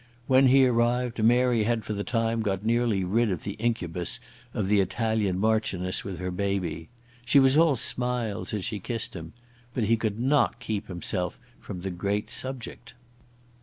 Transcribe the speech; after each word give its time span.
When 0.25 0.47
he 0.47 0.65
arrived 0.65 1.23
Mary 1.23 1.61
had 1.63 1.85
for 1.85 1.93
the 1.93 2.03
time 2.03 2.41
got 2.41 2.65
nearly 2.65 3.03
rid 3.03 3.29
of 3.29 3.43
the 3.43 3.51
incubus 3.59 4.19
of 4.51 4.67
the 4.67 4.79
Italian 4.79 5.37
Marchioness 5.37 6.03
with 6.03 6.17
her 6.17 6.31
baby. 6.31 6.89
She 7.23 7.39
was 7.39 7.55
all 7.55 7.75
smiles 7.75 8.51
as 8.51 8.65
she 8.65 8.79
kissed 8.79 9.15
him. 9.15 9.33
But 9.75 9.83
he 9.83 9.97
could 9.97 10.19
not 10.19 10.59
keep 10.59 10.87
himself 10.87 11.37
from 11.59 11.81
the 11.81 11.91
great 11.91 12.31
subject. 12.31 12.95